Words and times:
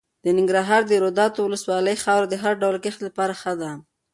د 0.23 0.25
ننګرهار 0.37 0.81
د 0.87 0.91
روداتو 1.03 1.39
ولسوالۍ 1.43 1.95
خاوره 2.03 2.27
د 2.29 2.35
هر 2.43 2.53
ډول 2.61 2.77
کښت 2.83 2.99
لپاره 3.07 3.33
ښه 3.41 3.53
ده. 3.61 3.71